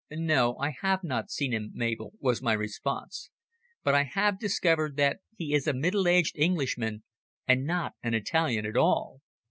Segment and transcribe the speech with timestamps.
[0.09, 3.29] "No, I have not seen him, Mabel," was my response.
[3.83, 7.03] "But I have discovered that he is a middle aged Englishman,
[7.47, 9.21] and not an Italian at all.